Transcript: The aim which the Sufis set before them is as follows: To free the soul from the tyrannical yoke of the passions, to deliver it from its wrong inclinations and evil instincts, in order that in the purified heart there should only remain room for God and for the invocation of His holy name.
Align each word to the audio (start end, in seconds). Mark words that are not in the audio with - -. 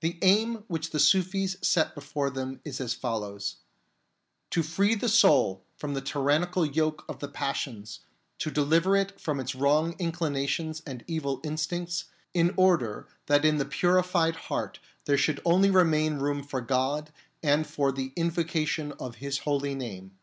The 0.00 0.18
aim 0.22 0.64
which 0.68 0.88
the 0.88 0.98
Sufis 0.98 1.56
set 1.60 1.94
before 1.94 2.30
them 2.30 2.62
is 2.64 2.80
as 2.80 2.94
follows: 2.94 3.56
To 4.52 4.62
free 4.62 4.94
the 4.94 5.06
soul 5.10 5.62
from 5.76 5.92
the 5.92 6.00
tyrannical 6.00 6.64
yoke 6.64 7.04
of 7.10 7.18
the 7.18 7.28
passions, 7.28 8.00
to 8.38 8.50
deliver 8.50 8.96
it 8.96 9.20
from 9.20 9.38
its 9.38 9.54
wrong 9.54 9.96
inclinations 9.98 10.80
and 10.86 11.04
evil 11.06 11.42
instincts, 11.44 12.06
in 12.32 12.54
order 12.56 13.06
that 13.26 13.44
in 13.44 13.58
the 13.58 13.66
purified 13.66 14.36
heart 14.48 14.78
there 15.04 15.18
should 15.18 15.42
only 15.44 15.70
remain 15.70 16.14
room 16.20 16.42
for 16.42 16.62
God 16.62 17.12
and 17.42 17.66
for 17.66 17.92
the 17.92 18.14
invocation 18.16 18.92
of 18.92 19.16
His 19.16 19.40
holy 19.40 19.74
name. 19.74 20.16